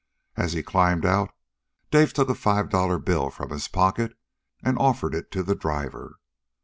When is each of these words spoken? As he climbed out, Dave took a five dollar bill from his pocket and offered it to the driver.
As 0.35 0.53
he 0.53 0.63
climbed 0.63 1.05
out, 1.05 1.29
Dave 1.91 2.11
took 2.11 2.27
a 2.27 2.33
five 2.33 2.71
dollar 2.71 2.97
bill 2.97 3.29
from 3.29 3.51
his 3.51 3.67
pocket 3.67 4.17
and 4.63 4.79
offered 4.79 5.13
it 5.13 5.29
to 5.33 5.43
the 5.43 5.53
driver. 5.53 6.15